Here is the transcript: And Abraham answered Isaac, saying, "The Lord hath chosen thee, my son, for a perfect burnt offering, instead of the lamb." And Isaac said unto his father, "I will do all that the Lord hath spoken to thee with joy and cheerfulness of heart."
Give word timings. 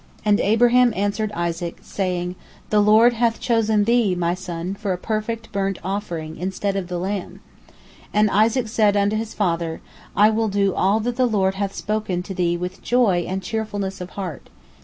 And 0.25 0.39
Abraham 0.39 0.93
answered 0.95 1.31
Isaac, 1.35 1.77
saying, 1.83 2.35
"The 2.71 2.81
Lord 2.81 3.13
hath 3.13 3.39
chosen 3.39 3.83
thee, 3.83 4.15
my 4.15 4.33
son, 4.33 4.73
for 4.73 4.93
a 4.93 4.97
perfect 4.97 5.51
burnt 5.51 5.77
offering, 5.83 6.37
instead 6.37 6.75
of 6.75 6.87
the 6.87 6.97
lamb." 6.97 7.39
And 8.11 8.27
Isaac 8.31 8.67
said 8.67 8.97
unto 8.97 9.15
his 9.15 9.35
father, 9.35 9.79
"I 10.15 10.31
will 10.31 10.47
do 10.49 10.73
all 10.73 10.99
that 11.01 11.17
the 11.17 11.27
Lord 11.27 11.53
hath 11.53 11.75
spoken 11.75 12.23
to 12.23 12.33
thee 12.33 12.57
with 12.57 12.81
joy 12.81 13.27
and 13.29 13.43
cheerfulness 13.43 14.01
of 14.01 14.09
heart." 14.17 14.49